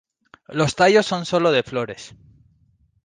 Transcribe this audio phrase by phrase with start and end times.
[0.47, 2.15] Los tallos son solo de flores.